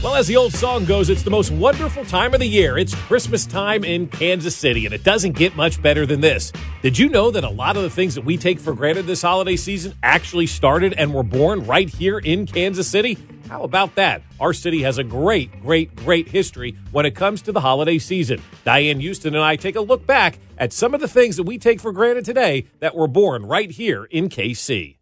[0.00, 2.78] Well, as the old song goes, it's the most wonderful time of the year.
[2.78, 6.52] It's Christmas time in Kansas City, and it doesn't get much better than this.
[6.82, 9.22] Did you know that a lot of the things that we take for granted this
[9.22, 13.18] holiday season actually started and were born right here in Kansas City?
[13.48, 14.22] How about that?
[14.38, 18.40] Our city has a great, great, great history when it comes to the holiday season.
[18.64, 21.58] Diane Houston and I take a look back at some of the things that we
[21.58, 24.94] take for granted today that were born right here in KC.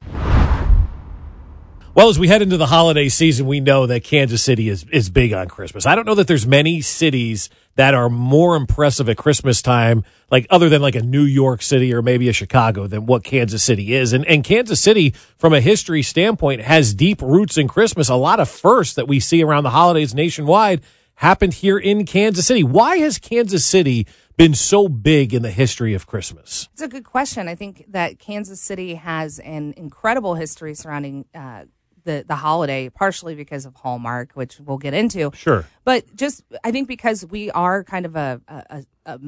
[1.97, 5.09] Well, as we head into the holiday season, we know that Kansas City is, is
[5.09, 5.87] big on Christmas.
[5.87, 10.47] I don't know that there's many cities that are more impressive at Christmas time, like
[10.51, 13.95] other than like a New York City or maybe a Chicago than what Kansas City
[13.95, 14.13] is.
[14.13, 18.11] And, and Kansas City, from a history standpoint, has deep roots in Christmas.
[18.11, 20.83] A lot of firsts that we see around the holidays nationwide
[21.15, 22.63] happened here in Kansas City.
[22.63, 26.69] Why has Kansas City been so big in the history of Christmas?
[26.75, 27.49] It's a good question.
[27.49, 31.65] I think that Kansas City has an incredible history surrounding uh,
[32.07, 35.31] the the holiday, partially because of Hallmark, which we'll get into.
[35.35, 35.67] Sure.
[35.85, 39.21] But just I think because we are kind of a a, a,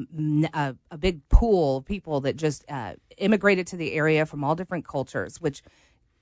[0.53, 4.55] a, a big pool of people that just uh, immigrated to the area from all
[4.55, 5.61] different cultures, which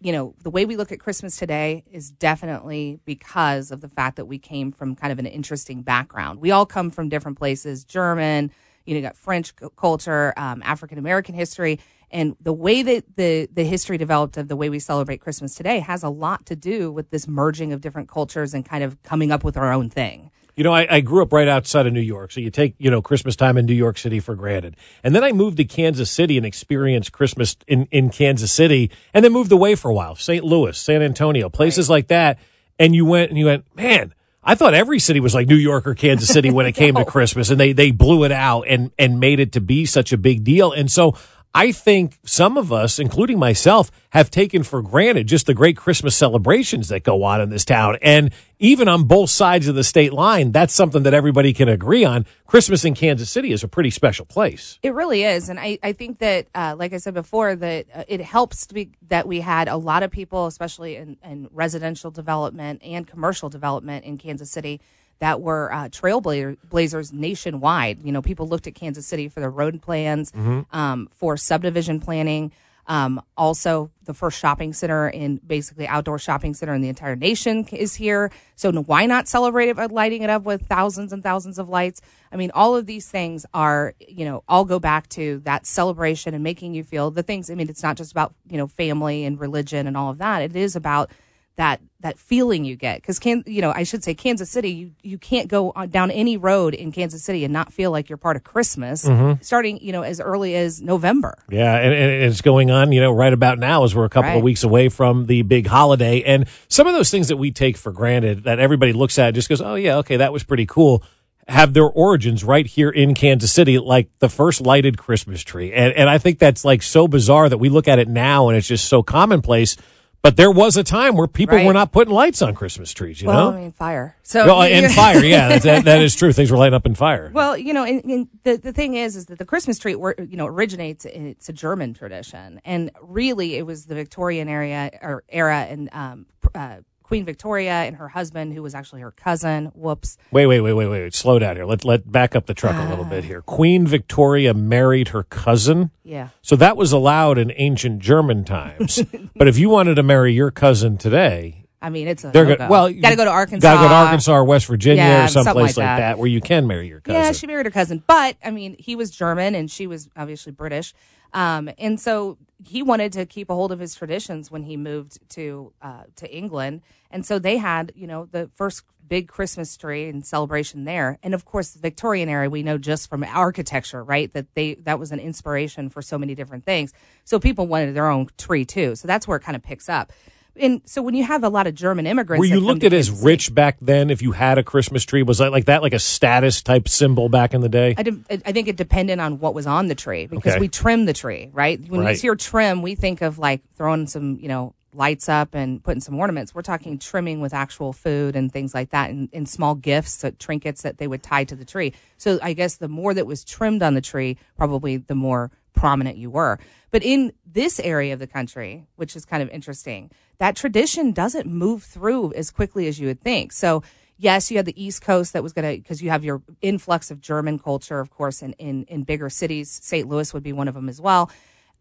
[0.02, 4.18] you know the way we look at Christmas today is definitely because of the fact
[4.18, 6.42] that we came from kind of an interesting background.
[6.42, 8.52] We all come from different places, German.
[8.86, 11.80] You know, you got French culture, um, African American history,
[12.12, 15.80] and the way that the, the history developed of the way we celebrate Christmas today
[15.80, 19.32] has a lot to do with this merging of different cultures and kind of coming
[19.32, 20.32] up with our own thing.
[20.56, 22.90] You know, I, I, grew up right outside of New York, so you take you
[22.90, 26.10] know Christmas time in New York City for granted, and then I moved to Kansas
[26.10, 30.16] City and experienced Christmas in in Kansas City, and then moved away for a while,
[30.16, 30.44] St.
[30.44, 31.98] Louis, San Antonio, places right.
[31.98, 32.40] like that,
[32.80, 34.16] and you went and you went, man.
[34.44, 37.04] I thought every city was like New York or Kansas City when it came no.
[37.04, 40.12] to Christmas, and they they blew it out and and made it to be such
[40.12, 40.72] a big deal.
[40.72, 41.18] And so
[41.58, 46.16] I think some of us, including myself, have taken for granted just the great Christmas
[46.16, 47.98] celebrations that go on in this town.
[48.04, 52.06] And even on both sides of the state line, that's something that everybody can agree
[52.06, 52.28] on.
[52.46, 54.78] Christmas in Kansas City is a pretty special place.
[54.84, 55.50] It really is.
[55.50, 58.76] And I, I think that, uh, like I said before, that uh, it helps to
[58.76, 63.50] be that we had a lot of people, especially in, in residential development and commercial
[63.50, 64.80] development in Kansas City
[65.20, 68.04] that were uh, trailblazers nationwide.
[68.04, 70.62] You know, people looked at Kansas City for their road plans, mm-hmm.
[70.76, 72.52] um, for subdivision planning.
[72.90, 77.66] Um, also, the first shopping center in basically outdoor shopping center in the entire nation
[77.66, 78.32] is here.
[78.56, 82.00] So why not celebrate it by lighting it up with thousands and thousands of lights?
[82.32, 86.34] I mean, all of these things are, you know, all go back to that celebration
[86.34, 87.52] and making you feel the things.
[87.52, 90.42] I mean, it's not just about, you know, family and religion and all of that.
[90.42, 91.12] It is about
[91.58, 94.92] that that feeling you get because can you know I should say Kansas City you
[95.02, 98.18] you can't go on, down any road in Kansas City and not feel like you're
[98.18, 99.42] part of Christmas mm-hmm.
[99.42, 101.38] starting you know as early as November.
[101.50, 104.30] Yeah, and, and, it's going on you know right about now as we're a couple
[104.30, 104.38] right.
[104.38, 107.76] of weeks away from the big holiday and some of those things that we take
[107.76, 111.04] for granted that everybody looks at just goes oh yeah okay that was pretty cool
[111.48, 115.72] have their origins right here in Kansas City, like the first lighted Christmas tree.
[115.72, 118.58] And, and I think that's like so bizarre that we look at it now and
[118.58, 119.78] it's just so commonplace
[120.22, 121.66] but there was a time where people right.
[121.66, 123.22] were not putting lights on Christmas trees.
[123.22, 124.16] You well, know, I mean fire.
[124.24, 126.34] So well, and fire, yeah, that, that is true.
[126.34, 127.32] Things were lighting up in fire.
[127.34, 130.28] Well, you know, and, and the the thing is, is that the Christmas tree, you
[130.32, 131.06] know, originates.
[131.06, 136.26] It's a German tradition, and really, it was the Victorian area or era, and um,
[136.54, 139.68] uh, Queen Victoria and her husband, who was actually her cousin.
[139.74, 140.18] Whoops.
[140.30, 141.16] Wait, wait, wait, wait, wait.
[141.16, 141.66] Slow down here.
[141.66, 143.10] Let let back up the truck a little ah.
[143.10, 143.42] bit here.
[143.42, 145.92] Queen Victoria married her cousin.
[146.04, 146.30] Yeah.
[146.42, 149.02] So that was allowed in ancient German times.
[149.38, 152.60] but if you wanted to marry your cousin today, I mean, it's a they're good.
[152.60, 153.66] Well, got to go to Arkansas.
[153.66, 155.98] Got to go to Arkansas or West Virginia yeah, or someplace like, like that.
[156.00, 156.18] that.
[156.18, 157.22] where you can marry your cousin.
[157.22, 160.52] Yeah, she married her cousin, but I mean, he was German and she was obviously
[160.52, 160.94] British.
[161.34, 165.20] Um, and so he wanted to keep a hold of his traditions when he moved
[165.32, 166.82] to uh, to England,
[167.12, 171.34] and so they had you know the first big Christmas tree and celebration there, and
[171.34, 174.32] of course the Victorian era we know just from architecture, right?
[174.34, 176.94] That they that was an inspiration for so many different things.
[177.24, 178.96] So people wanted their own tree too.
[178.96, 180.12] So that's where it kind of picks up.
[180.60, 183.10] And so when you have a lot of German immigrants, Were you looked at as
[183.12, 185.24] rich back then if you had a Christmas tree?
[185.24, 187.96] Was that like that like a status type symbol back in the day?
[187.98, 190.60] I, did- I think it depended on what was on the tree because Okay.
[190.60, 191.80] we trimmed the tree, right?
[191.90, 192.16] When Right.
[192.16, 196.02] you hear trim, we think of like throwing some, you know, lights up and putting
[196.02, 196.56] some ornaments.
[196.56, 200.32] We're talking trimming with actual food and things like that and, and small gifts, uh,
[200.40, 201.94] trinkets that they would tie to the tree.
[202.18, 206.18] So I guess the more that was trimmed on the tree, probably the more prominent
[206.18, 206.60] you were.
[206.90, 211.48] But in this area of the country, which is kind of interesting, that tradition doesn't
[211.48, 213.52] move through as quickly as you would think.
[213.52, 213.84] So
[214.18, 217.12] yes, you had the East Coast that was going to, because you have your influx
[217.12, 219.70] of German culture, of course, in, in, in bigger cities.
[219.70, 220.08] St.
[220.08, 221.30] Louis would be one of them as well,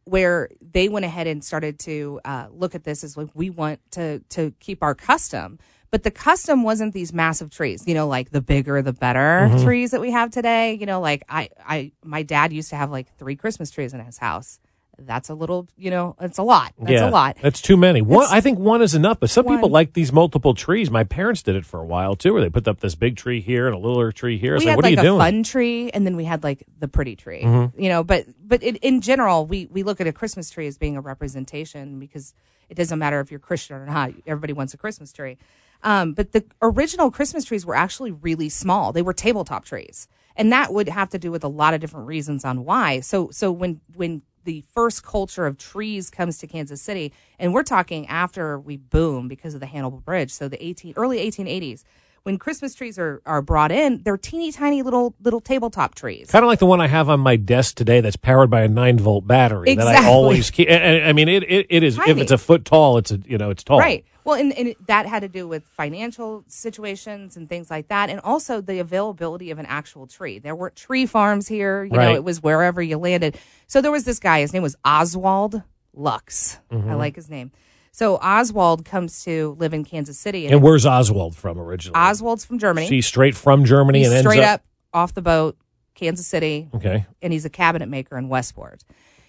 [0.07, 3.81] where they went ahead and started to uh, look at this as like, we want
[3.91, 5.59] to, to keep our custom.
[5.91, 9.93] But the custom wasn't these massive trees, you know, like the bigger the better trees
[9.93, 10.75] that we have today.
[10.75, 14.01] You know, like I, I, my dad used to have like three Christmas trees in
[14.01, 14.59] his house.
[14.99, 16.73] That's a little, you know, it's a lot.
[16.79, 17.37] That's yeah, a lot.
[17.43, 18.01] That's too many.
[18.03, 20.91] One, It's- I think one is enough, but some people like these multiple trees.
[20.91, 23.41] My parents did it for a while too, where they put up this big tree
[23.41, 24.55] here and a littler tree here.
[24.57, 25.19] It's we like, had what like are you a doing?
[25.21, 27.81] fun tree and then we had like the pretty tree Mm-hmm.
[27.81, 30.79] you know but but it, in general we we look at a christmas tree as
[30.79, 32.33] being a representation because
[32.71, 35.37] it doesn't matter if you're christian or not everybody wants a christmas tree
[35.83, 40.51] um, but the original christmas trees were actually really small they were tabletop trees and
[40.53, 43.53] that would have to do with a lot of different reasons on why so so
[43.53, 48.59] when when the first culture of trees comes to Kansas City, and we're talking after
[48.59, 50.31] we boom because of the Hannibal Bridge.
[50.33, 51.85] So the 18 early 1880s,
[52.23, 56.31] when Christmas trees are, are brought in, they're teeny tiny little little tabletop trees.
[56.31, 58.69] Kind of like the one I have on my desk today that's powered by a
[58.69, 60.69] nine volt battery that I always keep.
[60.71, 63.39] and- I mean, it, it, it is, if it's a foot tall, it's a, you
[63.39, 63.79] know, it's tall.
[63.79, 64.05] Right.
[64.27, 68.21] Well, and, and that had to do with financial situations and things like that, and
[68.21, 70.41] also the availability of an actual tree.
[70.41, 71.85] There weren't tree farms here.
[71.85, 72.15] You know, Right.
[72.17, 73.39] it was wherever you landed.
[73.69, 74.41] So there was this guy.
[74.41, 75.63] His name was Oswald
[75.95, 76.59] Lux.
[76.73, 76.91] Mm-hmm.
[76.91, 77.53] I like his name.
[77.93, 81.97] So Oswald comes to live in Kansas City, and, And where's Oswald from originally?
[81.99, 82.87] Oswald's from Germany.
[82.89, 84.61] She's straight from Germany He's and ends straight up.
[84.61, 85.57] up off the boat,
[85.95, 87.07] Kansas City, Okay.
[87.23, 88.83] and he's a cabinet maker in Westport.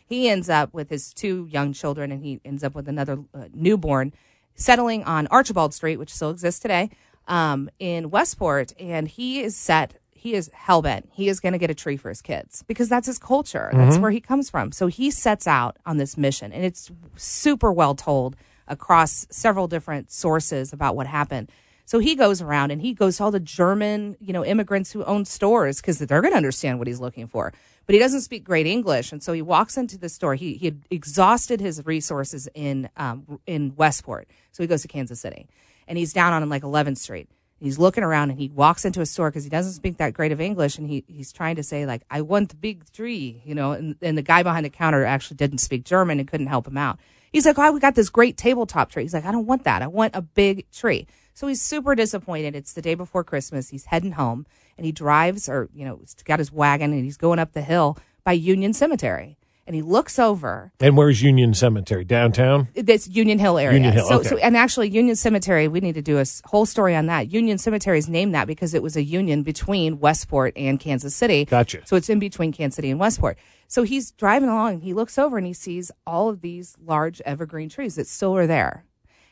[0.05, 3.45] He ends up with his two young children, and he ends up with another uh,
[3.53, 4.11] newborn,
[4.57, 6.89] settling on Archibald Street, which still exists today,
[7.29, 8.73] um, in Westport.
[8.77, 9.93] And he is set.
[10.11, 11.07] He is hell bent.
[11.13, 13.69] He is going to get a tree for his kids because that's his culture.
[13.71, 14.73] That's where he comes from.
[14.73, 18.35] So he sets out on this mission, and it's super well told
[18.67, 21.49] across several different sources about what happened.
[21.87, 25.05] So he goes around and he goes to all the German, you know, immigrants who
[25.05, 27.53] own stores because they're going to understand what he's looking for.
[27.85, 30.35] But he doesn't speak great English, and so he walks into the store.
[30.35, 35.21] He he had exhausted his resources in um, in Westport, so he goes to Kansas
[35.21, 35.47] City,
[35.87, 37.29] and he's down on like 11th Street.
[37.61, 40.33] He's looking around and he walks into a store because he doesn't speak that great
[40.33, 43.55] of English, and he he's trying to say like, "I want the big tree," you
[43.55, 46.67] know, and, and the guy behind the counter actually didn't speak German and couldn't help
[46.67, 46.99] him out.
[47.31, 49.81] He's like, "Oh, we got this great tabletop tree." He's like, "I don't want that.
[49.81, 51.07] I want a big tree."
[51.37, 52.55] So he's super disappointed.
[52.55, 53.69] It's the day before Christmas.
[53.69, 57.15] He's heading home and he drives, or you know, he's got his wagon and he's
[57.15, 59.37] going up the hill by Union Cemetery,
[59.67, 62.05] and he looks over And where's Union Cemetery?
[62.05, 62.69] Downtown?
[62.73, 63.75] this Union Hill area.
[63.75, 64.29] Union Hill, so, okay.
[64.29, 67.31] so, and actually, Union Cemetery, we need to do a whole story on that.
[67.31, 71.45] Union Cemetery is named that because it was a union between Westport and Kansas City.
[71.45, 71.85] Gotcha.
[71.85, 73.37] So it's in between Kansas City and Westport.
[73.67, 77.21] So he's driving along and he looks over and he sees all of these large
[77.21, 78.85] evergreen trees that still are there.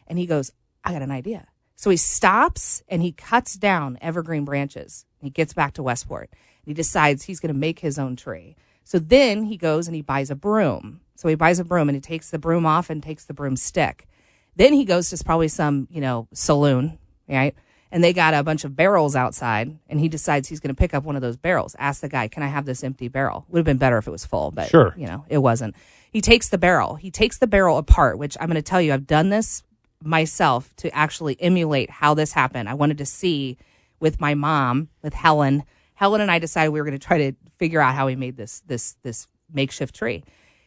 [0.05, 0.51] And he goes,
[0.83, 1.47] I got an idea.
[1.75, 5.05] So he stops and he cuts down evergreen branches.
[5.21, 6.29] He gets back to Westport.
[6.63, 8.55] He decides he's going to make his own tree.
[8.83, 11.01] So then he goes and he buys a broom.
[11.15, 14.07] So he buys a broom and he takes the broom off and takes the broomstick.
[14.55, 16.97] Then he goes to probably some, you know, saloon,
[17.27, 17.55] right?
[17.91, 20.93] And they got a bunch of barrels outside, and he decides he's going to pick
[20.93, 21.75] up one of those barrels.
[21.79, 24.11] Ask the guy, "Can I have this empty barrel?" Would have been better if it
[24.11, 24.93] was full, but Sure.
[24.97, 25.75] you know, it wasn't.
[26.11, 26.95] He takes the barrel.
[26.95, 29.63] He takes the barrel apart, which I'm going to tell you, I've done this
[30.03, 32.69] myself to actually emulate how this happened.
[32.69, 33.57] I wanted to see
[33.99, 35.63] with my mom, with Helen.
[35.93, 38.37] Helen and I decided we were going to try to figure out how he made
[38.37, 40.23] this this this makeshift tree.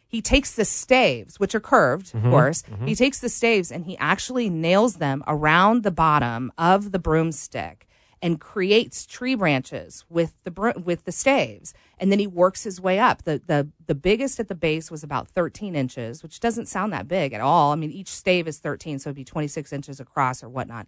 [0.07, 2.31] He takes the staves, which are curved, of mm-hmm.
[2.31, 2.63] course.
[2.63, 2.87] Mm-hmm.
[2.87, 7.85] He takes the staves and he actually nails them around the bottom of the broomstick
[8.21, 11.73] and creates tree branches with the with the staves.
[11.99, 13.23] And then he works his way up.
[13.23, 17.07] The the the biggest at the base was about 13 inches, which doesn't sound that
[17.07, 17.71] big at all.
[17.71, 20.87] I mean, each stave is 13, so it'd be 26 inches across or whatnot.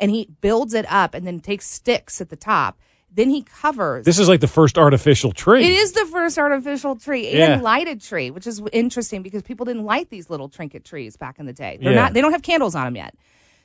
[0.00, 2.78] And he builds it up and then takes sticks at the top.
[3.14, 5.62] Then he covers This is like the first artificial tree.
[5.64, 7.60] it is the first artificial tree and Yeah.
[7.60, 11.44] lighted tree, which is interesting because people didn't light these little trinket trees back in
[11.44, 11.76] the day.
[11.80, 12.00] They're Yeah.
[12.00, 13.14] not they don't have candles on them yet.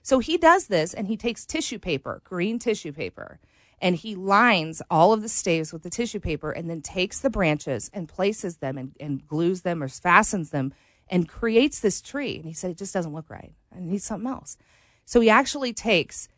[0.07, 3.41] So he does this and he takes tissue paper, green tissue paper,
[3.81, 7.29] and he lines all of the staves with the tissue paper and then takes the
[7.29, 10.73] branches and places them and, and glues them or fastens them
[11.09, 12.37] and creates this tree.
[12.37, 13.51] And he said, it just doesn't look right.
[13.75, 14.55] I need something else.
[15.03, 16.29] So he actually takes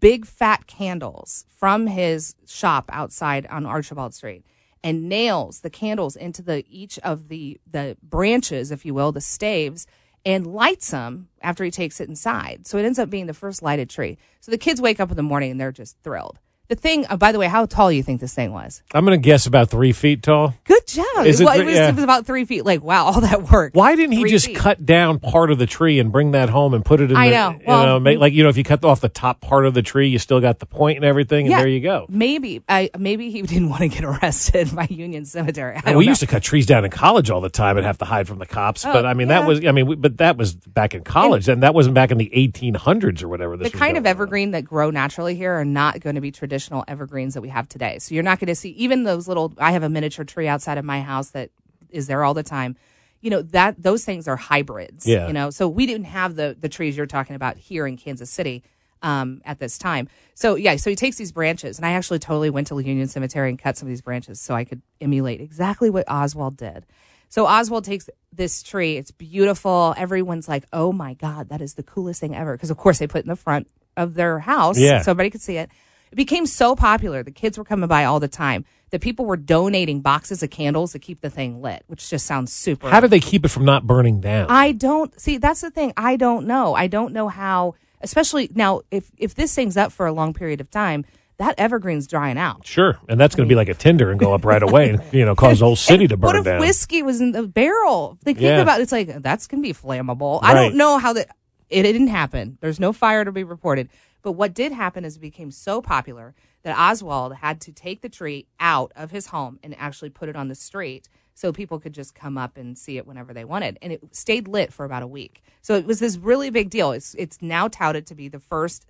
[0.00, 4.42] big fat candles from his shop outside on Archibald Street
[4.82, 9.20] and nails the candles into the each of the the branches, if you will, the
[9.20, 9.86] staves,
[10.24, 12.66] and lights them after he takes it inside.
[12.66, 14.18] So it ends up being the first lighted tree.
[14.40, 16.38] So the kids wake up in the morning and they're just thrilled.
[16.68, 18.82] The thing, oh, by the way, how tall do you think this thing was?
[18.92, 20.54] I'm going to guess about three feet tall.
[20.64, 21.24] Good job.
[21.24, 21.88] Is it well, it, was, yeah.
[21.88, 22.66] it was about three feet.
[22.66, 23.70] Like, wow, all that work.
[23.74, 24.56] Why didn't he Three just feet.
[24.56, 27.28] cut down part of the tree and bring that home and put it in I
[27.30, 27.50] the, know.
[27.52, 29.72] you Well- know, make, like, you know, if you cut off the top part of
[29.72, 32.04] the tree, you still got the point and everything, and there you go.
[32.10, 35.76] Maybe, I maybe he didn't want to get arrested by Union Cemetery.
[35.76, 36.10] I don't we know.
[36.10, 38.40] used to cut trees down in college all the time and have to hide from
[38.40, 38.84] the cops.
[38.84, 41.02] Oh, but I mean, that Oh, was, I mean, we, but that was back in
[41.02, 43.56] college, and, that wasn't back in the 1800s or whatever.
[43.56, 44.16] This the was kind of going on.
[44.18, 46.57] evergreen that grow naturally here are not going to be traditional
[46.88, 47.98] evergreens that we have today.
[47.98, 49.52] So you're not going to see even those little.
[49.58, 51.50] I have a miniature tree outside of my house that
[51.90, 52.76] is there all the time.
[53.20, 55.06] You know that those things are hybrids.
[55.06, 55.26] Yeah.
[55.26, 58.30] You know, so we didn't have the the trees you're talking about here in Kansas
[58.30, 58.62] City
[59.02, 60.08] um, at this time.
[60.34, 63.48] So yeah, so he takes these branches, and I actually totally went to Union Cemetery
[63.50, 66.86] and cut some of these branches so I could emulate exactly what Oswald did.
[67.28, 68.96] So Oswald takes this tree.
[68.96, 69.94] It's beautiful.
[69.96, 73.06] Everyone's like, "Oh my god, that is the coolest thing ever!" Because of course they
[73.08, 75.02] put it in the front of their house, Yeah.
[75.02, 75.70] so everybody could see it.
[76.10, 77.22] It became so popular.
[77.22, 80.92] The kids were coming by all the time that people were donating boxes of candles
[80.92, 82.88] to keep the thing lit, which just sounds super.
[82.88, 84.46] How did they keep it from not burning down?
[84.48, 85.36] I don't see.
[85.36, 85.92] That's the thing.
[85.96, 86.74] I don't know.
[86.74, 87.74] I don't know how.
[88.00, 91.04] Especially now, if if this thing's up for a long period of time,
[91.38, 92.64] that evergreen's drying out.
[92.66, 95.02] sure, and that's going to be like a tinder and go up right away, and
[95.12, 96.34] you know, cause the whole city to burn down.
[96.34, 96.60] what if down.
[96.60, 98.10] whiskey was in the barrel?
[98.24, 98.60] Like, think Yeah.
[98.60, 98.84] about it.
[98.84, 100.38] It's like that's gonna be flammable.
[100.42, 101.28] I don't know how that.
[101.68, 102.56] It didn't happen.
[102.62, 103.90] There's no fire to be reported.
[104.28, 108.10] But what did happen is it became so popular that Oswald had to take the
[108.10, 111.94] tree out of his home and actually put it on the street so people could
[111.94, 113.78] just come up and see it whenever they wanted.
[113.80, 115.42] And it stayed lit for about a week.
[115.62, 116.92] So it was this really big deal.
[116.92, 118.84] It's it's now touted to be the first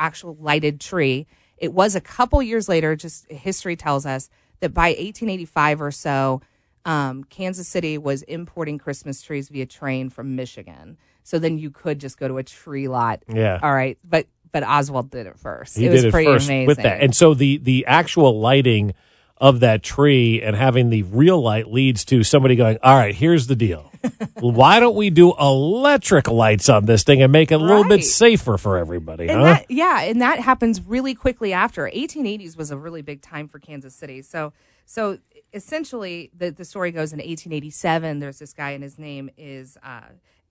[0.00, 1.28] actual lighted tree.
[1.58, 6.40] It was a couple years later, just history tells us that by 1885 or so,
[6.84, 10.98] um, Kansas City was importing Christmas trees via train from Michigan.
[11.22, 13.22] So then you could just go to a tree lot.
[13.32, 13.60] Yeah.
[13.62, 13.96] All right.
[14.02, 15.76] But but Oswald did it first.
[15.76, 16.66] he it was did it pretty first amazing.
[16.66, 18.94] with that, and so the the actual lighting
[19.38, 23.46] of that tree and having the real light leads to somebody going, "All right, here's
[23.48, 23.90] the deal.
[24.40, 28.04] Why don't we do electric lights on this thing and make it a little bit
[28.04, 29.44] safer for everybody?" and huh?
[29.44, 33.58] that yeah and that happens really quickly after 1880s was a really big time for
[33.58, 34.52] kansas city so
[34.86, 35.18] so
[35.54, 40.00] essentially the, the story goes in 1887 there's this guy and his name is uh,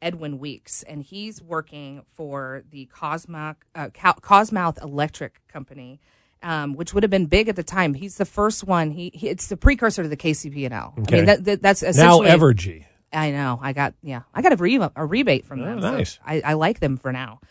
[0.01, 5.99] edwin weeks and he's working for the Kawsmouth, uh, Kawsmouth electric company
[6.43, 9.29] um, which would have been big at the time he's the first one he, he
[9.29, 11.15] it's the precursor to the kcp&l i Okay.
[11.17, 12.85] mean that, that, that's now Evergy.
[13.13, 13.59] I know.
[13.61, 14.21] I got yeah.
[14.33, 15.81] I got a, re- a rebate from Oh, them.
[15.81, 16.17] so nice.
[16.25, 17.41] I, I like them for now.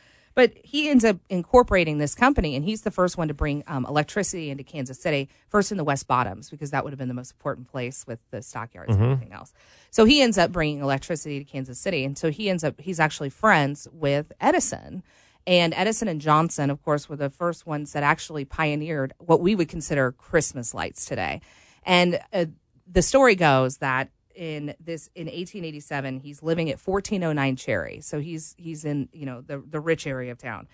[0.40, 3.85] But he ends up incorporating this company, and he's the first one to bring um,
[3.85, 7.14] electricity into Kansas City, first in the West Bottoms, because that would have been the
[7.14, 9.02] most important place with the stockyards Mm-hmm.
[9.02, 9.52] and everything else.
[9.90, 12.99] So he ends up bringing electricity to Kansas City, and so he ends up he's
[12.99, 15.02] actually friends with Edison.
[15.47, 19.54] And Edison and Johnson, of course, were the first ones that actually pioneered what we
[19.54, 21.42] would consider Christmas lights today.
[21.82, 22.47] And uh,
[22.90, 24.09] the story goes that
[24.40, 29.42] in this in 1887 he's living at 1409 cherry so he's he's in you know
[29.42, 30.66] the the rich area of town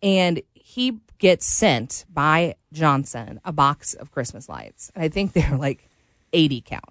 [0.00, 5.58] and he gets sent by johnson a box of christmas lights and i think they're
[5.58, 5.88] like
[6.32, 6.84] 80 count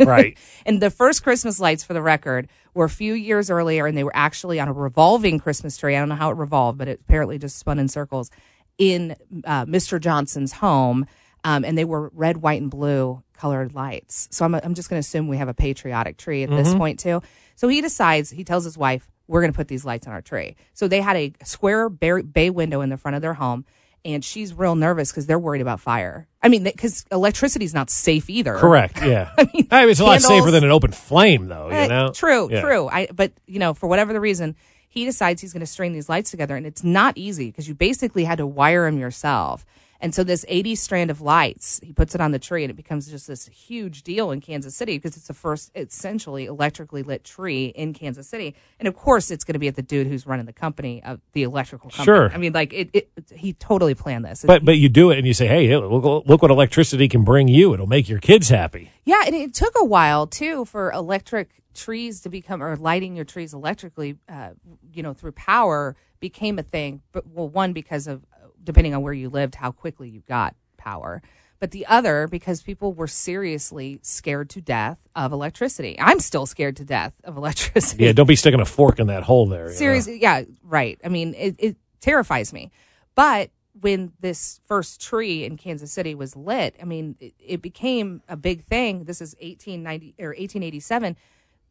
[0.00, 0.36] right.
[0.66, 4.02] and the first Christmas lights, for the record, were a few years earlier, and they
[4.02, 5.94] were actually on a revolving Christmas tree.
[5.94, 8.28] I don't know how it revolved, but it apparently just spun in circles
[8.76, 10.00] in uh, Mr.
[10.00, 11.06] Johnson's home.
[11.44, 14.28] Um, and they were red, white, and blue colored lights.
[14.30, 16.78] So I'm, I'm just going to assume we have a patriotic tree at this mm-hmm.
[16.78, 17.22] point, too.
[17.54, 20.22] So he decides, he tells his wife, we're going to put these lights on our
[20.22, 20.56] tree.
[20.74, 23.64] So they had a square bay, bay window in the front of their home.
[24.04, 26.28] And she's real nervous because they're worried about fire.
[26.40, 28.54] I mean, because electricity is not safe either.
[28.56, 29.02] Correct.
[29.04, 29.30] Yeah.
[29.36, 31.70] I mean, it's a lot candles- safer than an open flame, though.
[31.70, 32.12] You know.
[32.14, 32.60] True, Yeah.
[32.60, 32.88] true.
[32.88, 34.54] I but you know, for whatever the reason,
[34.88, 37.74] he decides he's going to string these lights together, and it's not easy because you
[37.74, 39.66] basically had to wire them yourself.
[40.00, 42.74] And so this 80 strand of lights, he puts it on the tree, and it
[42.74, 47.24] becomes just this huge deal in Kansas City because it's the first essentially electrically lit
[47.24, 48.54] tree in Kansas City.
[48.78, 51.20] And of course, it's going to be at the dude who's running the company of
[51.32, 52.04] the electrical company.
[52.04, 52.30] Sure.
[52.32, 54.44] I mean, like it, it he totally planned this.
[54.46, 57.48] But but you do it and you say, hey, look, look what electricity can bring
[57.48, 57.74] you.
[57.74, 58.90] It'll make your kids happy.
[59.04, 63.24] Yeah, and it took a while too for electric trees to become or lighting your
[63.24, 64.50] trees electrically, uh,
[64.92, 67.02] you know, through power became a thing.
[67.12, 68.24] But well, one because of
[68.66, 71.22] depending on where you lived, how quickly you got power.
[71.58, 75.96] but the other because people were seriously scared to death of electricity.
[75.98, 78.04] I'm still scared to death of electricity.
[78.04, 79.64] Yeah, don't be sticking a fork in that hole there.
[79.64, 79.74] you know?
[79.74, 81.00] Seriously, yeah, right.
[81.02, 82.70] I mean, it, it terrifies me.
[83.14, 88.22] But when this first tree in Kansas City was lit, I mean, it, it became
[88.28, 89.04] a big thing.
[89.04, 91.16] This is 1890 or 1887.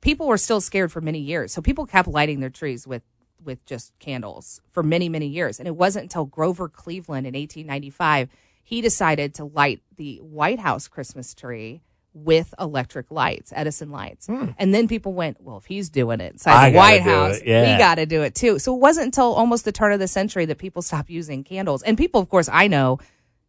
[0.01, 3.01] People were still scared for many years, so people kept lighting their trees with
[3.43, 5.59] with just candles for many many years.
[5.59, 8.29] And it wasn't until Grover Cleveland in 1895
[8.65, 11.81] he decided to light the White House Christmas tree
[12.15, 14.27] with electric lights, Edison lights.
[14.57, 16.65] And then people went, well, if he's doing it inside Hmm.
[16.65, 17.73] I the White House, yeah.
[17.73, 18.57] we got to do it too.
[18.57, 21.83] So it wasn't until almost the turn of the century that people stopped using candles.
[21.83, 22.97] And people, of course, I know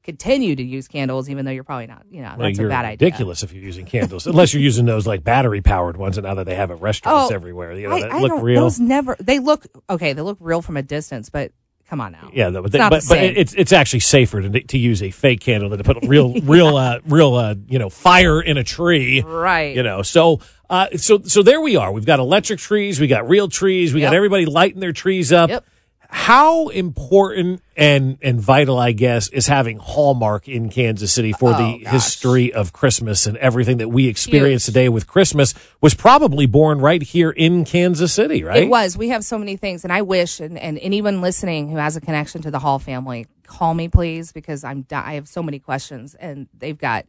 [0.07, 2.85] continue to use candles, even though you're probably not, you know, Well, that's a bad
[2.87, 3.07] idea.
[3.07, 6.17] ridiculous if you're using candles, unless you're using those like battery powered ones.
[6.17, 8.31] And now that they have at restaurants Oh, everywhere, you know, I, that I look
[8.31, 8.63] don't, real.
[8.63, 11.51] Those never, they look, okay, they look real from a distance, but
[11.91, 12.31] come on now.
[12.33, 15.41] Yeah, but It's not but, but it's it's actually safer to to use a fake
[15.41, 19.23] candle than to put real real uh, real uh, you know fire in a tree.
[19.23, 19.75] Right.
[19.77, 21.93] You know, so uh, so so there we are.
[21.93, 25.51] We've got electric trees, we got real trees, we got everybody lighting their trees up.
[25.51, 25.65] Yep.
[26.09, 31.57] How important and and vital, I guess, is having Hallmark in Kansas City for Oh,
[31.57, 31.93] the gosh.
[31.93, 34.75] history of Christmas and everything that we experience Huge.
[34.75, 38.63] today with Christmas was probably born right here in Kansas City, right?
[38.65, 38.97] It was.
[38.97, 42.01] We have so many things, and I wish, and, and anyone listening who has a
[42.01, 46.15] connection to the Hall family, call me please, because I'm I have so many questions,
[46.15, 47.07] and they've got,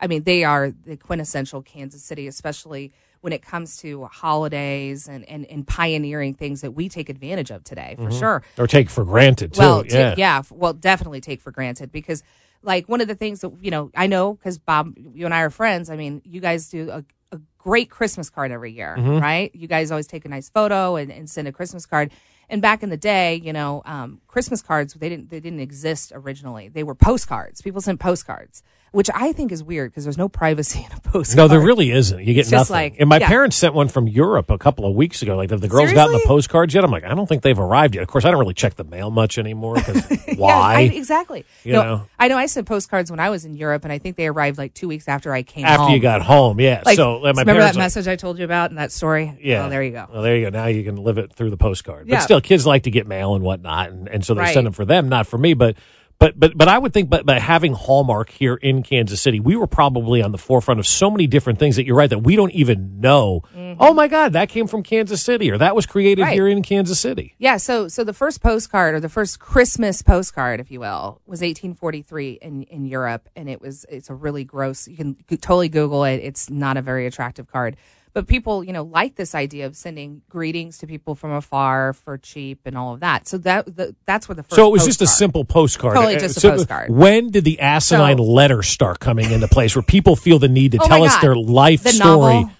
[0.00, 5.28] I mean, they are the quintessential Kansas City, especially when it comes to holidays and
[5.28, 8.42] and, and pioneering things that we take advantage of today, for sure.
[8.58, 9.60] Or take for granted too.
[9.60, 10.10] Well, yeah.
[10.10, 12.22] ta- yeah, well, definitely take for granted because,
[12.62, 15.40] like, one of the things that you know, I know because Bob, you and I
[15.42, 15.90] are friends.
[15.90, 19.18] I mean, you guys do a, a great Christmas card every year, Mm-hmm.
[19.18, 19.54] right?
[19.54, 22.10] You guys always take a nice photo and, and send a Christmas card.
[22.50, 26.12] And back in the day, you know, um, Christmas cards they didn't they didn't exist
[26.14, 26.68] originally.
[26.68, 27.62] They were postcards.
[27.62, 31.36] People sent postcards, which I think is weird because there's no privacy in a postcard.
[31.36, 32.18] No, there really isn't.
[32.18, 32.74] You get It's nothing.
[32.74, 33.28] like- and my yeah.
[33.28, 35.36] parents sent one from Europe a couple of weeks ago.
[35.36, 36.84] Like, have the girls gotten the postcards yet?
[36.84, 38.02] I'm like, I don't think they've arrived yet.
[38.02, 39.76] Of course, I don't really check the mail much anymore.
[39.76, 40.74] 'cause Yeah, why?
[40.74, 41.44] I, exactly.
[41.64, 42.06] You no, know?
[42.18, 44.58] I know I sent postcards when I was in Europe, and I think they arrived
[44.58, 45.92] like two weeks after I came After home.
[45.92, 46.82] you got home, yeah.
[46.84, 49.36] Like, so remember parents that like, message I told you about and that story?
[49.42, 49.66] Yeah.
[49.66, 50.06] Oh, there you go.
[50.12, 50.50] Well, there you go.
[50.50, 52.06] Now you can live it through the postcard.
[52.06, 52.20] But Yeah.
[52.40, 54.54] Still, kids like to get mail and whatnot, and, and so they Right.
[54.54, 55.54] send them for them, not for me.
[55.54, 55.76] But
[56.18, 59.56] but but but I would think, but by having Hallmark here in Kansas City, we
[59.56, 62.36] were probably on the forefront of so many different things that you're right that we
[62.36, 63.40] don't even know.
[63.78, 66.26] Oh my God, that came from Kansas City, or that was created Mm-hmm.
[66.28, 66.34] Right.
[66.34, 67.34] here in Kansas City.
[67.38, 71.40] Yeah, so so the first postcard or the first Christmas postcard, if you will, was
[71.40, 74.86] 1843 in in Europe, and it was it's a really gross.
[74.88, 76.16] You can totally Google it.
[76.18, 77.78] It's not a very attractive card,
[78.12, 82.18] but people you know like this idea of sending greetings to people from afar for
[82.18, 83.28] cheap and all of that.
[83.28, 84.56] So that the, that's where the first.
[84.56, 85.94] So it was just a simple postcard.
[85.94, 86.90] Totally Uh, just a so postcard.
[86.90, 90.72] When did the asinine So- letter start coming into place where people feel the need
[90.72, 92.34] to Oh tell us their life The story?
[92.34, 92.50] novel.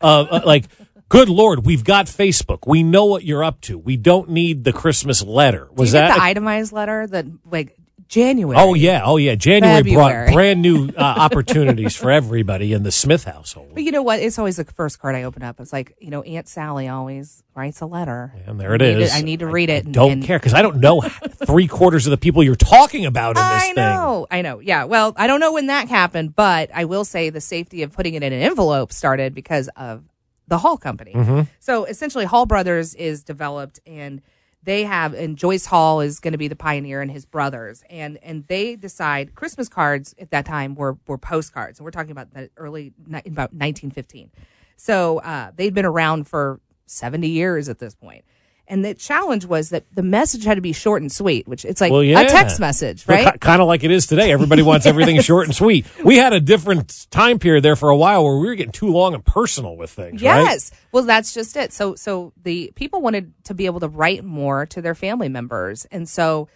[0.00, 0.66] Uh, like,
[1.08, 2.60] good Lord, we've got Facebook.
[2.66, 3.76] We know what you're up to.
[3.76, 5.68] We don't need the Christmas letter.
[5.74, 6.14] Was that?
[6.16, 7.76] the itemized letter that like
[8.10, 8.58] January?
[8.60, 9.36] oh yeah, oh yeah.
[9.36, 10.26] January February.
[10.26, 13.70] brought brand new uh, opportunities for everybody in the Smith household.
[13.72, 14.18] But you know what?
[14.20, 15.60] It's always the first card I open up.
[15.60, 19.10] It's like you know Aunt Sally always writes a letter, And there it I is.
[19.12, 19.84] to- I need to read it.
[19.84, 23.06] and- Don't and- care because I don't know three quarters of the people you're talking
[23.06, 23.74] about in this I thing.
[23.76, 24.58] know, I know.
[24.58, 24.84] Yeah.
[24.84, 28.14] Well, I don't know when that happened, but I will say the safety of putting
[28.14, 30.02] it in an envelope started because of
[30.48, 31.12] the Hall Company.
[31.14, 31.42] Mm-hmm.
[31.60, 34.20] So essentially, Hall Brothers is developed, and
[34.62, 38.18] they have, and Joyce Hall is going to be the pioneer, and his brothers, and
[38.22, 42.32] and they decide Christmas cards at that time were were postcards, and we're talking about
[42.32, 44.30] the early about 1915.
[44.76, 48.24] So uh, they'd been around for 70 years at this point.
[48.70, 51.80] And the challenge was that the message had to be short and sweet, which it's
[51.80, 52.20] like Well, yeah.
[52.20, 53.38] a text message, right?
[53.40, 54.30] kind of like it is today.
[54.32, 55.84] Everybody wants everything short and sweet.
[56.04, 58.88] We had a different time period there for a while where we were getting too
[58.88, 60.22] long and personal with things.
[60.22, 60.44] right?
[60.44, 60.70] Yes.
[60.92, 61.72] Well, that's just it.
[61.72, 65.84] So, so the people wanted to be able to write more to their family members,
[65.90, 66.48] and so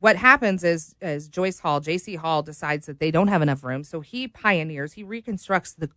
[0.00, 2.14] what happens is, is Joyce Hall, J.C.
[2.14, 5.90] Hall decides that they don't have enough room, so he pioneers, he reconstructs the,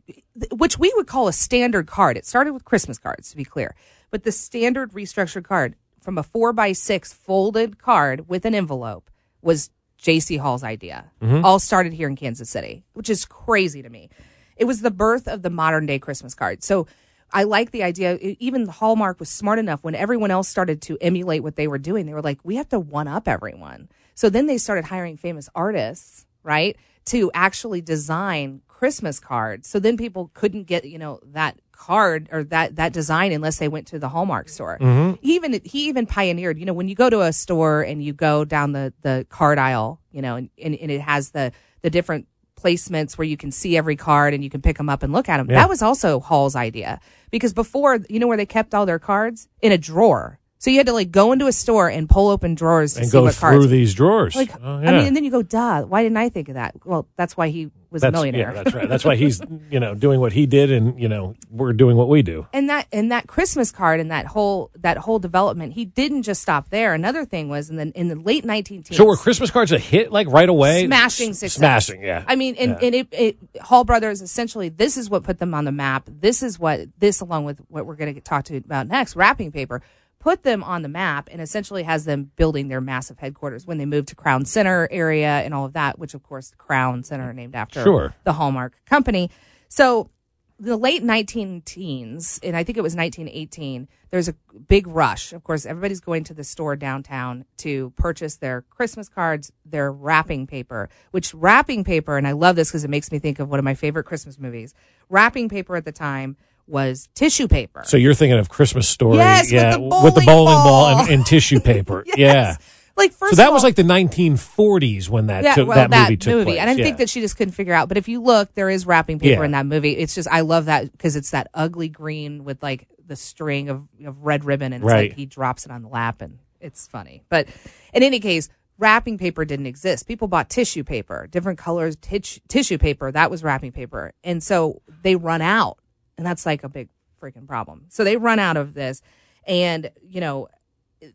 [0.52, 2.18] which we would call a standard card.
[2.18, 3.76] It started with Christmas cards, to be clear,
[4.10, 9.10] but the standard restructured card from a four by six folded card with an envelope
[9.42, 10.38] was J.C.
[10.38, 11.12] Hall's idea.
[11.22, 11.46] Mm-hmm.
[11.46, 14.10] All started here in Kansas City, which is crazy to me.
[14.58, 16.64] It was the birth of the modern day Christmas card.
[16.64, 16.88] So
[17.34, 18.18] I like the idea.
[18.40, 22.06] Even Hallmark was smart enough when everyone else started to emulate what they were doing.
[22.06, 23.90] They were like, we have to one up everyone.
[24.16, 29.68] So then they started hiring famous artists, right, to actually design Christmas cards.
[29.70, 33.68] So then people couldn't get, you know, that card or that that design unless they
[33.68, 34.78] went to the Hallmark store.
[35.22, 38.14] he Even he even pioneered, you know, when you go to a store and you
[38.14, 41.90] go down the the card aisle, you know, and, and, and it has the the
[41.90, 42.28] different
[42.62, 45.30] placements where you can see every card and you can pick them up and look
[45.30, 45.50] at them.
[45.50, 45.58] Yeah.
[45.62, 47.00] That was also Hall's idea
[47.32, 50.38] because before, you know where they kept all their cards in a drawer.
[50.60, 53.10] So you had to like go into a store and pull open drawers to and
[53.10, 53.70] see go what through cards.
[53.70, 54.36] these drawers.
[54.36, 56.76] like, Oh, I mean, and then you go, duh, why didn't I think of that?
[56.86, 58.54] Well, that's why he was a that's, millionaire.
[58.54, 58.90] Yeah, that's right.
[58.90, 62.10] That's why he's you know doing what he did, and you know we're doing what
[62.10, 62.48] we do.
[62.54, 66.42] and that and that Christmas card and that whole that whole development, he didn't just
[66.42, 66.94] stop there.
[66.94, 68.86] Another thing was in the in the late 19.
[68.86, 70.86] So were Christmas cards a hit like right away?
[70.86, 71.86] smashing success.
[71.86, 72.24] Smashing, yeah.
[72.28, 75.66] I mean, and, and it, it, Hall Brothers essentially this is what put them on
[75.66, 76.08] the map.
[76.08, 79.52] This is what this, along with what we're going to talk to about next, wrapping
[79.52, 79.82] paper,
[80.22, 83.86] put them on the map and essentially has them building their massive headquarters when they
[83.86, 87.56] moved to Crown Center area and all of that, which of course Crown Center named
[87.56, 88.14] after Sure.
[88.24, 89.32] the Hallmark Company.
[89.68, 90.12] So
[90.60, 94.36] the late 19 teens, and I think it was 1918, there's a
[94.68, 95.34] big rush.
[95.34, 100.46] Of course, everybody's going to the store downtown to purchase their Christmas cards, their wrapping
[100.46, 103.58] paper, which wrapping paper, and I love this because it makes me think of one
[103.58, 104.76] of my favorite Christmas movies.
[105.10, 106.38] Wrapping paper at the time
[106.72, 107.84] was tissue paper.
[107.86, 110.94] so you're thinking of Christmas story, Yes, with yeah, the with the bowling bowling ball,
[110.94, 111.00] ball.
[111.02, 112.18] and, and tissue paper, Yes.
[112.18, 112.56] yeah.
[112.98, 115.90] Like first So that of was like the 1940s when that yeah, took, well, that
[115.90, 116.60] movie took place.
[116.60, 116.84] And I yeah.
[116.84, 117.88] think that she just couldn't figure out.
[117.88, 119.46] But if you look, there is wrapping paper Yeah.
[119.46, 119.92] in that movie.
[119.98, 123.88] It's just I love that because it's that ugly green with like the string of,
[124.06, 125.10] of red ribbon, and it's Right.
[125.10, 127.24] like he drops it on the lap, and it's funny.
[127.30, 127.48] But
[127.94, 130.08] in any case, wrapping paper didn't exist.
[130.08, 133.12] People bought tissue paper, different colors tis- tissue paper.
[133.12, 135.78] That was wrapping paper, and so they run out,
[136.18, 136.90] and that's like a big
[137.22, 137.86] freaking problem.
[137.90, 139.02] So they run out of this,
[139.46, 140.50] and you know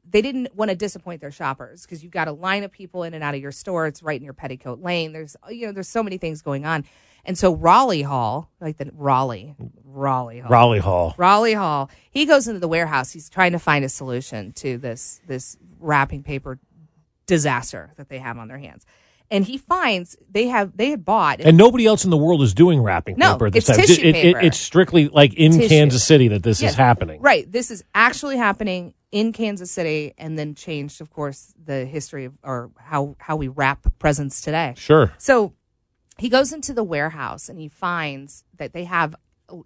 [0.08, 3.14] they didn't want to disappoint their shoppers because you've got a line of people in
[3.14, 3.86] and out of your store.
[3.86, 5.12] It's right in your petticoat lane.
[5.12, 6.84] There's you know there's so many things going on,
[7.24, 9.54] and so Raleigh Hall, like the Raleigh,
[9.84, 11.14] Raleigh Hall, Raleigh Hall.
[11.16, 11.90] Raleigh Hall.
[12.10, 13.12] He goes into the warehouse.
[13.12, 16.58] He's trying to find a solution to this this wrapping paper
[17.26, 18.86] disaster that they have on their hands,
[19.30, 22.54] and he finds they have they had bought And nobody else in the world is
[22.54, 23.86] doing wrapping No, paper at this it's time.
[23.86, 24.40] tissue It- it- paper.
[24.40, 25.68] it's strictly like in Tissue.
[25.68, 26.72] Kansas City that this Yes.
[26.72, 27.20] is happening.
[27.20, 27.50] Right.
[27.50, 32.34] This is actually happening in Kansas City, and then changed, of course, the history of
[32.42, 34.74] or how how we wrap presents today.
[34.76, 35.12] Sure.
[35.18, 35.52] So
[36.18, 39.14] he goes into the warehouse and he finds that they have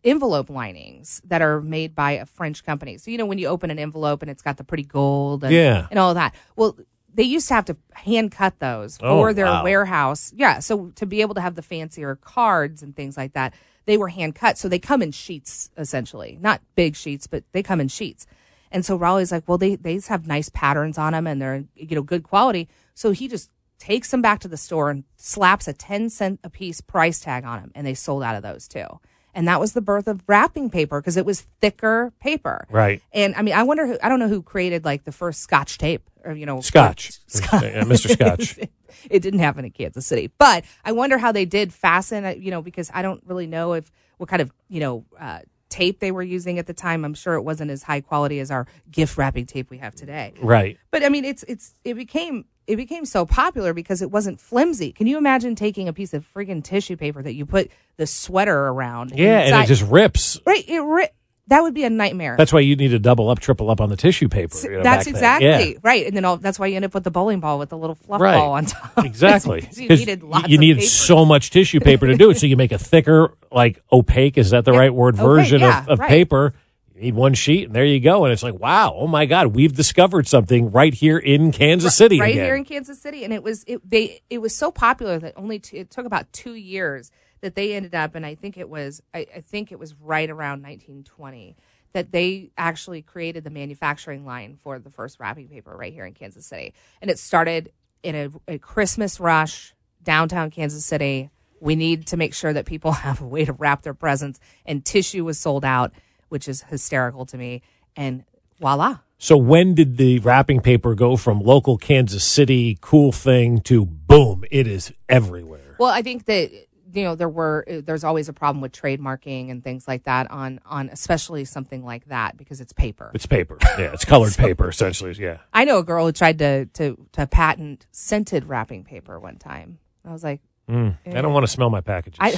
[0.05, 2.99] envelope linings that are made by a French company.
[2.99, 5.53] So you know when you open an envelope and it's got the pretty gold and,
[5.55, 5.87] Yeah.
[5.91, 6.35] and all that.
[6.55, 6.77] Well,
[7.15, 9.65] they used to have to hand cut those Oh, for their wow.
[9.65, 10.33] warehouse.
[10.35, 13.55] Yeah, so to be able to have the fancier cards and things like that,
[13.87, 14.59] they were hand cut.
[14.59, 18.27] So they come in sheets essentially, not big sheets, but they come in sheets.
[18.73, 21.65] And so Raleigh's like, well, they they just have nice patterns on them and they're
[21.75, 22.69] you know good quality.
[22.95, 26.51] So he just takes them back to the store and slaps a 10 cent a
[26.51, 28.87] piece price tag on them and they sold out of those too.
[29.35, 32.67] And that was the birth of wrapping paper because it was thicker paper.
[32.71, 33.03] Right.
[33.13, 35.79] And I mean, I wonder who, I don't know who created like the first scotch
[35.79, 37.13] tape or, you know, Scotch.
[37.27, 37.63] Scotch.
[37.63, 38.11] Yeah, Mr.
[38.11, 38.59] Scotch.
[39.11, 42.63] it didn't happen in Kansas City, but I wonder how they did fasten you know,
[42.63, 45.41] because I don't really know if what kind of, you know, uh,
[45.71, 47.05] tape they were using at the time.
[47.05, 50.35] I'm sure it wasn't as high quality as our gift wrapping tape we have today.
[50.43, 50.79] Right.
[50.91, 54.93] But I mean, it's it's it became it became so popular because it wasn't flimsy.
[54.93, 58.57] Can you imagine taking a piece of friggin' tissue paper that you put the sweater
[58.69, 59.13] around?
[59.15, 60.39] Yeah, and inside- it just rips.
[60.47, 60.65] right.
[60.69, 61.09] It ri-
[61.49, 62.37] that would be a nightmare.
[62.39, 64.57] That's why you need to double up, triple up on the tissue paper.
[64.63, 65.79] you know, that's exactly Yeah.
[65.83, 67.77] right, and then all, that's why you end up with the bowling ball with the
[67.77, 68.37] little fluff Right.
[68.37, 68.93] ball on top.
[69.05, 69.69] Exactly.
[69.75, 70.49] You needed lots.
[70.49, 72.39] you of needed so much tissue paper to do it.
[72.39, 75.83] So you make a thicker, like opaque, is that the right word, opaque, version yeah,
[75.83, 76.09] of, of right.
[76.09, 76.55] paper.
[77.01, 78.25] Need one sheet, and there you go.
[78.25, 82.21] And it's like, wow, oh my God, we've discovered something right here in Kansas City
[82.21, 82.45] right again.
[82.45, 85.63] here in Kansas City, and it was it they it was so popular that only
[85.73, 87.11] it took about two years
[87.41, 90.29] that they ended up, and I think it was I, I think it was right
[90.29, 91.57] around 1920
[91.95, 96.13] that they actually created the manufacturing line for the first wrapping paper right here in
[96.13, 101.31] Kansas City, and it started in a, a Christmas rush downtown Kansas City.
[101.61, 104.85] We need to make sure that people have a way to wrap their presents, and
[104.85, 105.93] tissue was sold out,
[106.31, 107.63] which is hysterical to me,
[107.95, 108.25] and
[108.59, 108.99] voila.
[109.19, 114.45] So when did the wrapping paper go from local Kansas City cool thing to boom,
[114.51, 115.77] it is everywhere?
[115.79, 116.51] Well, I think that
[116.93, 120.59] you know there were there's always a problem with trademarking and things like that on
[120.65, 123.11] on especially something like that because it's paper.
[123.15, 123.59] It's paper.
[123.79, 125.15] Yeah, it's colored paper essentially.
[125.19, 125.39] Yeah.
[125.53, 129.79] I know a girl who tried to to to patent scented wrapping paper one time.
[130.05, 132.19] I was like, Mm, I don't want to smell my packages.
[132.21, 132.35] I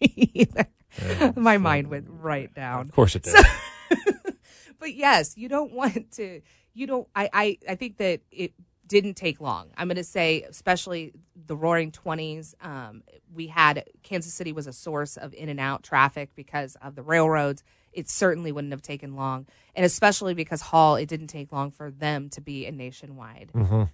[0.00, 0.66] either.
[1.36, 2.82] My mind went right down.
[2.88, 3.34] of course it did.
[4.82, 6.40] But yes, you don't want to.
[6.74, 7.06] You don't.
[7.14, 8.52] I I I think that it
[8.88, 9.70] didn't take long.
[9.76, 14.72] I'm going to say, especially the Roaring Twenties, um, we had Kansas City was a
[14.72, 17.62] source of in and out traffic because of the railroads.
[17.92, 21.90] It certainly wouldn't have taken long, and especially because Hall, it didn't take long for
[21.90, 23.50] them to be a nationwide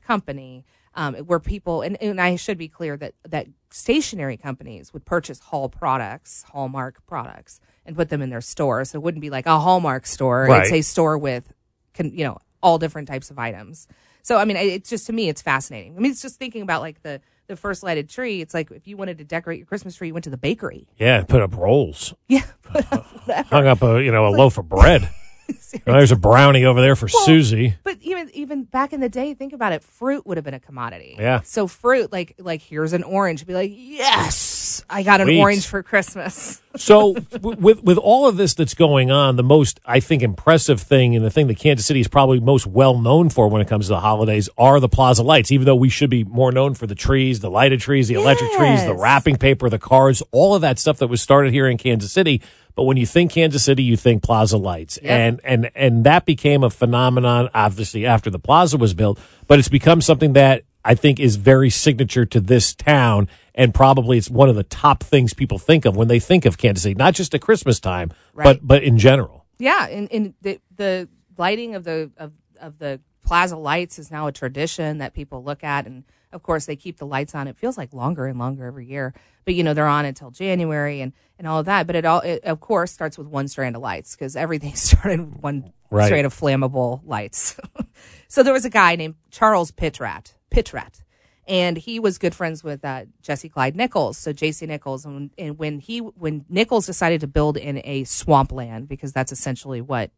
[0.07, 5.05] company um, where people and, and I should be clear that that stationary companies would
[5.05, 8.85] purchase Hall products, Hallmark products, and put them in their store.
[8.85, 10.63] So it wouldn't be like a Hallmark store; Right.
[10.63, 11.53] it's a store with,
[11.95, 13.89] con, you know, all different types of items.
[14.23, 15.97] So I mean, it's just to me, it's fascinating.
[15.97, 18.43] I mean, it's just thinking about like the the first lighted tree.
[18.43, 20.87] It's like if you wanted to decorate your Christmas tree, you went to the bakery.
[20.99, 23.49] Yeah, put up rolls, Yeah, put up whatever.
[23.49, 25.09] hung up a you know a loaf of bread.
[25.59, 25.83] Seriously.
[25.85, 27.75] There's a brownie over there for Well, Susie.
[27.85, 29.83] But even even back in the day, think about it.
[29.83, 31.17] Fruit would have been a commodity.
[31.19, 31.41] Yeah.
[31.43, 33.47] So fruit, like like here's an orange.
[33.47, 36.63] Be like, yes, I got an orange for Christmas.
[36.77, 40.81] So w- with with all of this that's going on, the most I think impressive
[40.81, 43.67] thing and the thing that Kansas City is probably most well known for when it
[43.67, 45.51] comes to the holidays are the plaza lights.
[45.51, 48.53] Even though we should be more known for the trees, the lighted trees, the electric
[48.53, 51.79] trees, the wrapping paper, the cards, all of that stuff that was started here in
[51.79, 52.41] Kansas City.
[52.79, 55.17] But when you think Kansas City, you think plaza lights, Yeah.
[55.17, 59.19] and and and that became a phenomenon obviously after the plaza was built.
[59.49, 64.17] But it's become something that I think is very signature to this town, and probably
[64.17, 66.95] it's one of the top things people think of when they think of Kansas City,
[66.95, 68.45] not just at Christmas time, Right.
[68.45, 69.45] but but in general.
[69.59, 74.27] Yeah, and, and the the lighting of the of, of the plaza lights is now
[74.27, 77.47] a tradition that people look at, and of course they keep the lights on.
[77.49, 79.15] It feels like longer and longer every year,
[79.45, 81.87] but you know they're on until January and and all of that.
[81.87, 85.21] But it all it, of course starts with one strand of lights because everything started
[85.21, 86.05] with one Right.
[86.07, 87.59] strand of flammable lights.
[88.29, 91.03] so there was a guy named Charles Pitrat Pitrat.
[91.47, 94.67] And he was good friends with uh, Jesse Clyde Nichols, so J.C.
[94.67, 95.07] Nichols.
[95.07, 99.81] And, and when he when Nichols decided to build in a swampland, because that's essentially
[99.81, 100.11] what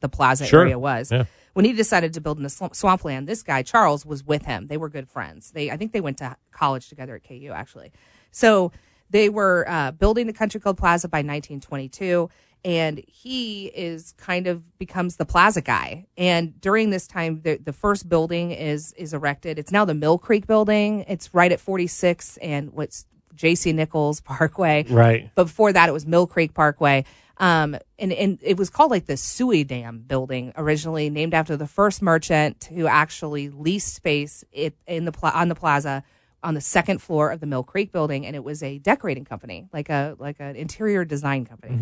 [0.00, 0.62] the plaza Sure.
[0.62, 1.12] area was.
[1.12, 1.26] Yeah.
[1.54, 4.68] When he decided to build in the swamp- swampland, this guy Charles was with him.
[4.68, 5.50] They were good friends.
[5.50, 7.92] They I think they went to college together at KU actually.
[8.30, 8.72] So
[9.10, 12.30] they were uh, building the Country Club Plaza by 1922,
[12.64, 16.06] and he is kind of becomes the plaza guy.
[16.16, 19.58] And during this time, the, the first building is is erected.
[19.58, 21.04] It's now the Mill Creek Building.
[21.08, 23.72] It's right at 46 and what's J.C.
[23.72, 24.84] Nichols Parkway.
[24.88, 25.30] Right.
[25.34, 27.04] But before that, it was Mill Creek Parkway.
[27.38, 32.02] Um, and, and it was called like the Suydam building originally, named after the first
[32.02, 36.04] merchant who actually leased space it, in the pla- on the plaza
[36.44, 39.68] on the second floor of the Mill Creek building, and it was a decorating company,
[39.72, 41.74] like a like an interior design company.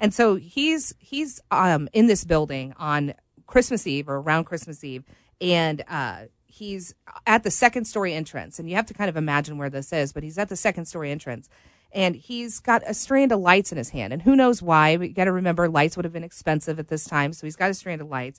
[0.00, 3.14] And so he's he's um, in this building on
[3.46, 5.04] Christmas Eve or around Christmas Eve,
[5.40, 6.94] and uh, he's
[7.26, 8.58] at the second story entrance.
[8.58, 10.86] And you have to kind of imagine where this is, but he's at the second
[10.86, 11.48] story entrance.
[11.96, 14.12] And he's got a strand of lights in his hand.
[14.12, 16.88] And who knows why, but you got to remember lights would have been expensive at
[16.88, 17.32] this time.
[17.32, 18.38] So he's got a strand of lights.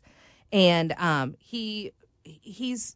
[0.52, 1.92] And um, he
[2.24, 2.96] he's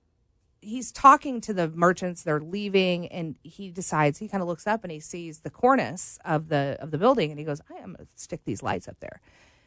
[0.62, 4.84] he's talking to the merchants they're leaving and he decides he kind of looks up
[4.84, 7.94] and he sees the cornice of the of the building and he goes i am
[7.94, 9.22] going to stick these lights up there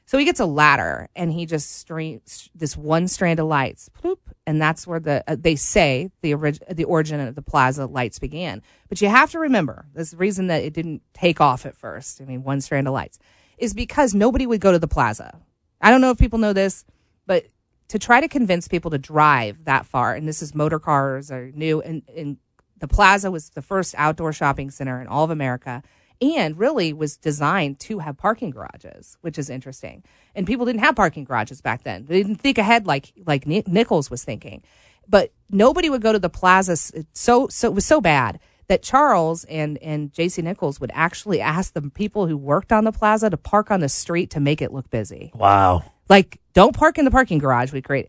[0.07, 4.19] so he gets a ladder and he just streams this one strand of lights bloop,
[4.47, 8.19] and that's where the uh, they say the orig- the origin of the plaza lights
[8.19, 8.63] began.
[8.89, 12.21] But you have to remember this reason that it didn't take off at first.
[12.21, 13.19] I mean one strand of lights
[13.59, 15.41] is because nobody would go to the plaza.
[15.81, 16.85] I don't know if people know this
[17.27, 17.47] but
[17.89, 21.51] to try to convince people to drive that far, and this is motor cars are
[21.53, 22.39] new, and, and
[22.79, 25.83] the plaza was the first outdoor shopping center in all of America,
[26.21, 30.03] and really was designed to have parking garages, which is interesting.
[30.35, 34.11] And people didn't have parking garages back then; they didn't think ahead like like Nichols
[34.11, 34.63] was thinking.
[35.09, 36.77] But nobody would go to the plaza.
[37.13, 40.43] So so it was so bad that Charles and and J.C.
[40.43, 43.89] Nichols would actually ask the people who worked on the plaza to park on the
[43.89, 45.33] street to make it look busy.
[45.35, 45.85] Wow.
[46.09, 47.73] Like, don't park in the parking garage.
[47.73, 48.09] We create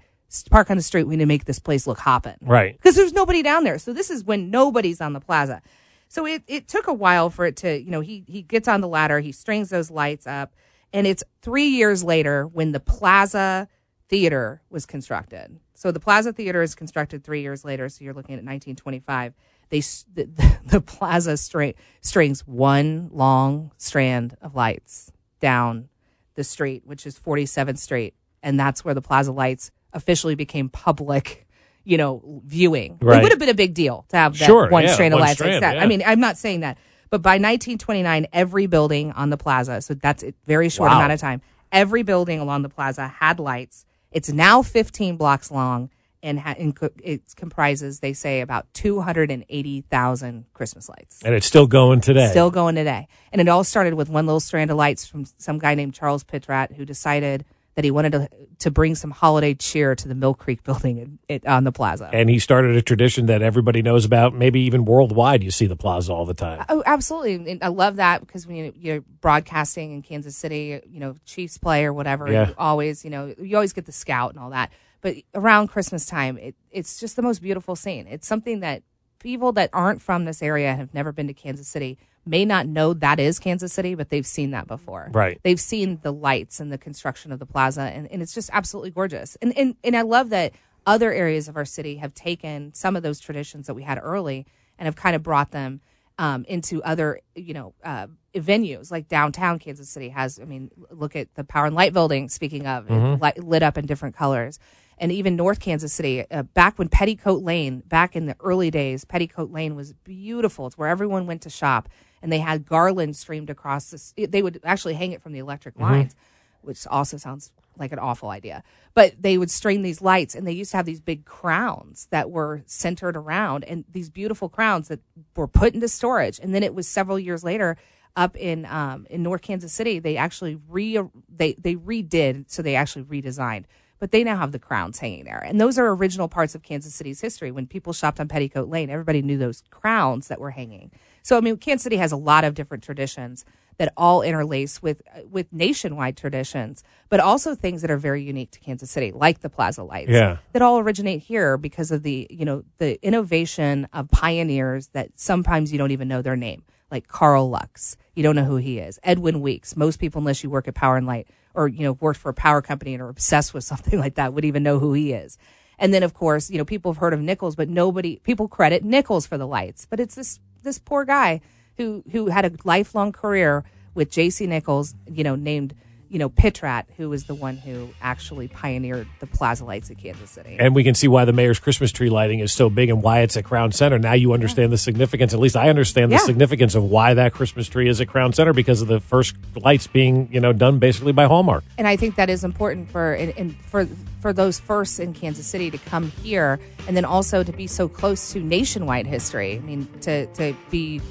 [0.49, 1.03] park on the street.
[1.03, 2.35] We need to make this place look hopping.
[2.41, 2.77] Right.
[2.77, 3.79] Because there's nobody down there.
[3.79, 5.61] So this is when nobody's on the plaza.
[6.07, 8.81] So it, it took a while for it to, you know, he he gets on
[8.81, 10.53] the ladder, he strings those lights up,
[10.93, 13.67] and it's three years later when the Plaza
[14.09, 15.59] Theater was constructed.
[15.73, 17.89] So the Plaza Theater is constructed three years later.
[17.89, 19.33] So you're looking at 1925.
[19.69, 20.29] They s- the,
[20.65, 25.89] the Plaza string, strings one long strand of lights down
[26.35, 28.13] the street, which is 47th Street,
[28.43, 31.44] and that's where the Plaza Lights officially became public,
[31.85, 32.97] you know, viewing.
[33.01, 33.19] Right.
[33.19, 35.19] It would have been a big deal to have that Sure, one yeah, strand of
[35.19, 35.75] one lights like that.
[35.75, 35.83] yeah.
[35.83, 36.77] I mean, I'm not saying that,
[37.09, 40.97] but by 1929, every building on the plaza, so that's a very short Wow.
[40.97, 43.85] amount of time, every building along the plaza had lights.
[44.11, 45.89] It's now 15 blocks long.
[46.23, 51.21] And ha- and co- it comprises, they say, about 280,000 Christmas lights.
[51.23, 52.27] And it's still going today.
[52.29, 53.07] Still going today.
[53.31, 56.23] And it all started with one little strand of lights from some guy named Charles
[56.23, 60.33] Pitrat who decided that he wanted to to bring some holiday cheer to the Mill
[60.33, 62.09] Creek building in, in, on the plaza.
[62.13, 65.43] And he started a tradition that everybody knows about, maybe even worldwide.
[65.43, 66.65] You see the plaza all the time.
[66.69, 67.51] Oh, absolutely!
[67.51, 71.85] And I love that because when you're broadcasting in Kansas City, you know Chiefs play
[71.85, 72.49] or whatever, Yeah.
[72.49, 74.71] you always you know you always get the scout and all that.
[75.01, 78.07] But around Christmas time, it, it's just the most beautiful scene.
[78.09, 78.81] It's something that
[79.19, 82.67] people that aren't from this area and have never been to Kansas City may not
[82.67, 85.09] know that is Kansas City, but they've seen that before.
[85.11, 85.39] Right.
[85.43, 88.91] They've seen the lights and the construction of the plaza, and, and it's just absolutely
[88.91, 89.37] gorgeous.
[89.41, 90.53] And, and and I love that
[90.85, 94.45] other areas of our city have taken some of those traditions that we had early
[94.77, 95.81] and have kind of brought them
[96.17, 100.39] um, into other, you know, uh, venues like downtown Kansas City has.
[100.39, 102.29] I mean, look at the Power and Light Building.
[102.29, 104.59] Speaking of, it light, lit up in different colors,
[104.97, 106.23] and even North Kansas City.
[106.29, 110.67] Uh, back when Petticoat Lane, back in the early days, Petticoat Lane was beautiful.
[110.67, 111.89] It's where everyone went to shop,
[112.21, 114.13] and they had garland streamed across this.
[114.17, 116.15] They would actually hang it from the electric lines,
[116.61, 118.63] which also sounds like an awful idea.
[118.93, 122.31] But they would string these lights, and they used to have these big crowns that
[122.31, 125.01] were centered around, and these beautiful crowns that
[125.35, 126.39] were put into storage.
[126.39, 127.77] And then it was several years later,
[128.15, 130.99] up in um, in North Kansas City, they actually re
[131.29, 133.65] they they redid, so they actually redesigned.
[133.99, 136.93] But they now have the crowns hanging there, and those are original parts of Kansas
[136.93, 137.51] City's history.
[137.51, 140.91] When people shopped on Petticoat Lane, everybody knew those crowns that were hanging.
[141.25, 143.45] So I mean, Kansas City has a lot of different traditions
[143.79, 148.59] that all interlace with with nationwide traditions, but also things that are very unique to
[148.59, 150.37] Kansas City, like the Plaza Lights, Yeah.
[150.53, 155.71] that all originate here because of the you know the innovation of pioneers that sometimes
[155.71, 156.61] you don't even know their name,
[156.91, 157.97] like Carl Lux.
[158.15, 158.99] You don't know who he is.
[159.01, 159.75] Edwin Weeks.
[159.75, 162.35] Most people, unless you work at Power and Light or you know worked for a
[162.35, 165.39] power company and are obsessed with something like that, would even know who he is.
[165.79, 168.83] And then, of course, you know people have heard of Nichols, but nobody people credit
[168.83, 169.87] Nichols for the lights.
[169.89, 171.39] But it's this this poor guy
[171.77, 174.45] who who had a lifelong career with J.C.
[174.45, 175.73] Nichols, you know, named
[176.15, 180.29] you know Pitrat, who was the one who actually pioneered the plaza lights at Kansas
[180.29, 180.55] City.
[180.57, 183.19] And we can see why the mayor's Christmas tree lighting is so big and why
[183.19, 183.99] it's at Crown Center.
[183.99, 185.33] Now you understand the significance.
[185.33, 186.19] At least I understand the Yeah.
[186.21, 189.87] significance of why that Christmas tree is at Crown Center because of the first lights
[189.87, 191.65] being, you know, done basically by Hallmark.
[191.77, 193.85] and I think that is important for and, and for
[194.21, 197.89] for those firsts in Kansas City to come here, and then also to be so
[197.89, 199.57] close to nationwide history.
[199.57, 201.01] I mean, to to be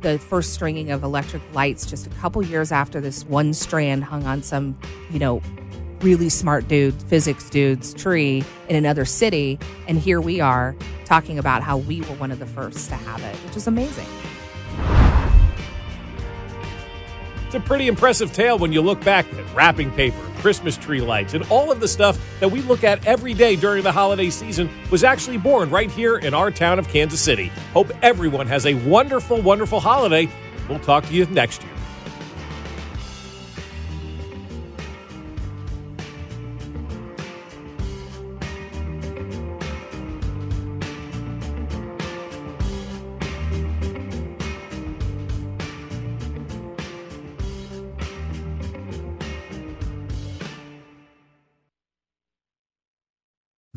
[0.00, 4.24] the first stringing of electric lights just a couple years after this one strand hung
[4.24, 4.78] on some,
[5.10, 5.42] you know,
[6.00, 9.58] really smart dude, physics dude's tree in another city,
[9.88, 13.22] and here we are talking about how we were one of the first to have
[13.22, 14.06] it, which is amazing.
[17.46, 21.34] It's a pretty impressive tale when you look back at wrapping paper, Christmas tree lights,
[21.34, 24.70] and all of the stuff that we look at every day during the holiday season
[24.90, 27.52] was actually born right here in our town of Kansas City.
[27.72, 30.28] Hope everyone has a wonderful, wonderful holiday.
[30.68, 31.77] We'll talk to you next year.